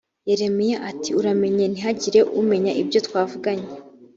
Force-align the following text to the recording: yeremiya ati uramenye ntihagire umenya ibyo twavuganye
yeremiya 0.27 0.77
ati 0.91 1.09
uramenye 1.19 1.65
ntihagire 1.73 2.19
umenya 2.41 2.71
ibyo 2.81 2.99
twavuganye 3.07 3.67